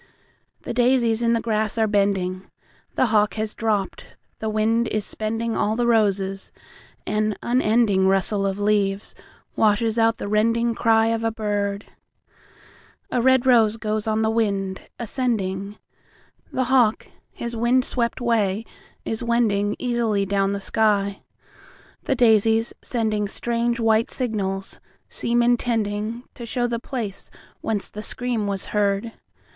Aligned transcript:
The 0.63 0.73
daisies 0.73 1.21
in 1.21 1.33
the 1.33 1.41
grass 1.41 1.77
are 1.77 1.85
bending, 1.85 2.49
The 2.95 3.05
hawk 3.13 3.35
has 3.35 3.53
dropped, 3.53 4.15
the 4.39 4.49
wind 4.49 4.87
is 4.87 5.05
spendingAll 5.05 5.77
the 5.77 5.85
roses, 5.85 6.51
and 7.05 7.39
unendingRustle 7.43 8.49
of 8.49 8.57
leaves 8.59 9.13
washes 9.55 9.99
out 9.99 10.17
the 10.17 10.25
rendingCry 10.27 11.13
of 11.13 11.23
a 11.23 11.31
bird.A 11.31 13.21
red 13.21 13.45
rose 13.45 13.77
goes 13.77 14.07
on 14.07 14.23
the 14.23 14.31
wind.—AscendingThe 14.31 15.75
hawk 16.55 17.05
his 17.31 17.55
wind 17.55 17.85
swept 17.85 18.19
way 18.19 18.65
is 19.05 19.21
wendingEasily 19.21 20.27
down 20.27 20.51
the 20.51 20.59
sky. 20.59 21.21
The 22.05 22.15
daisies, 22.15 22.73
sendingStrange 22.81 23.79
white 23.79 24.09
signals, 24.09 24.79
seem 25.07 25.41
intendingTo 25.41 26.47
show 26.47 26.65
the 26.65 26.79
place 26.79 27.29
whence 27.61 27.91
the 27.91 28.01
scream 28.01 28.47
was 28.47 28.65
heard. 28.65 29.11